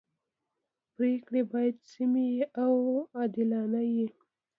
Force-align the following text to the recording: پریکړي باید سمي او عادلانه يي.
پریکړي 0.95 1.41
باید 1.51 1.75
سمي 1.91 2.29
او 2.63 2.73
عادلانه 3.17 3.81
يي. 3.93 4.07